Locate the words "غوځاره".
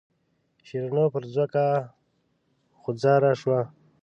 2.81-3.31